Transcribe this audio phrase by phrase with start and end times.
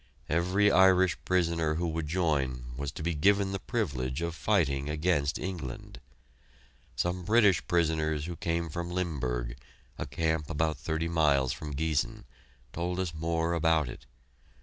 [0.29, 5.37] Every Irish prisoner who would join was to be given the privilege of fighting against
[5.37, 5.99] England.
[6.95, 9.57] Some British prisoners who came from Limburg,
[9.99, 12.25] a camp about thirty miles from Giessen,
[12.73, 14.07] told us more about it.